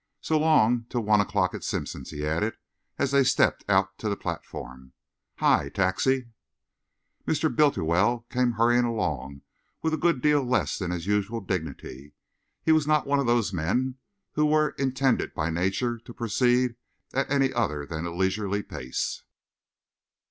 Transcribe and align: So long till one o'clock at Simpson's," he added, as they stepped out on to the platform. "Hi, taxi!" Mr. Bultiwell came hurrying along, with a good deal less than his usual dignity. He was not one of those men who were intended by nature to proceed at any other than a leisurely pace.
So 0.19 0.39
long 0.39 0.87
till 0.89 1.01
one 1.03 1.21
o'clock 1.21 1.53
at 1.53 1.63
Simpson's," 1.63 2.09
he 2.09 2.25
added, 2.25 2.57
as 2.97 3.11
they 3.11 3.23
stepped 3.23 3.63
out 3.69 3.85
on 3.85 3.93
to 3.99 4.09
the 4.09 4.15
platform. 4.17 4.93
"Hi, 5.35 5.69
taxi!" 5.69 6.29
Mr. 7.27 7.55
Bultiwell 7.55 8.25
came 8.31 8.53
hurrying 8.53 8.83
along, 8.83 9.41
with 9.83 9.93
a 9.93 9.97
good 10.01 10.19
deal 10.19 10.41
less 10.43 10.79
than 10.79 10.89
his 10.89 11.05
usual 11.05 11.39
dignity. 11.39 12.13
He 12.63 12.71
was 12.71 12.87
not 12.87 13.05
one 13.05 13.19
of 13.19 13.27
those 13.27 13.53
men 13.53 13.99
who 14.31 14.47
were 14.47 14.69
intended 14.79 15.35
by 15.35 15.51
nature 15.51 15.99
to 15.99 16.13
proceed 16.15 16.77
at 17.13 17.29
any 17.29 17.53
other 17.53 17.85
than 17.85 18.07
a 18.07 18.11
leisurely 18.11 18.63
pace. 18.63 19.21